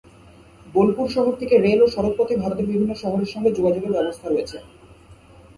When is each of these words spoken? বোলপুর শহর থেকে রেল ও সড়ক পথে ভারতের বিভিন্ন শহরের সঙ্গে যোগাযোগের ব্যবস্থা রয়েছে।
বোলপুর 0.73 1.07
শহর 1.15 1.33
থেকে 1.41 1.55
রেল 1.57 1.79
ও 1.83 1.87
সড়ক 1.87 2.13
পথে 2.19 2.33
ভারতের 2.41 2.69
বিভিন্ন 2.71 2.93
শহরের 2.95 3.29
সঙ্গে 3.33 3.49
যোগাযোগের 3.57 3.95
ব্যবস্থা 3.95 4.27
রয়েছে। 4.27 4.57